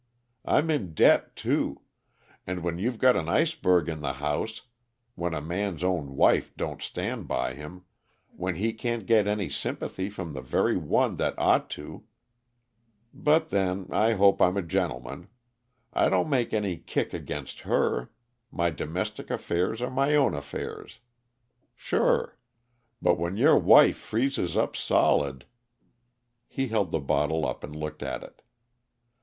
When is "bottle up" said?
26.99-27.63